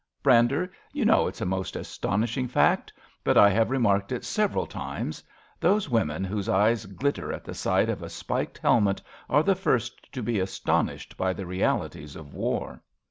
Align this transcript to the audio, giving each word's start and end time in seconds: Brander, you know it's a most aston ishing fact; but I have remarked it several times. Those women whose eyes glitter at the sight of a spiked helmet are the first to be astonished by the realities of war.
Brander, 0.23 0.71
you 0.93 1.05
know 1.05 1.27
it's 1.27 1.41
a 1.41 1.45
most 1.45 1.77
aston 1.77 2.23
ishing 2.23 2.49
fact; 2.49 2.91
but 3.23 3.37
I 3.37 3.51
have 3.51 3.69
remarked 3.69 4.11
it 4.11 4.25
several 4.25 4.65
times. 4.65 5.23
Those 5.59 5.89
women 5.91 6.23
whose 6.23 6.49
eyes 6.49 6.87
glitter 6.87 7.31
at 7.31 7.43
the 7.43 7.53
sight 7.53 7.87
of 7.87 8.01
a 8.01 8.09
spiked 8.09 8.57
helmet 8.57 8.99
are 9.29 9.43
the 9.43 9.53
first 9.53 10.11
to 10.13 10.23
be 10.23 10.39
astonished 10.39 11.17
by 11.17 11.33
the 11.33 11.45
realities 11.45 12.15
of 12.15 12.33
war. 12.33 12.81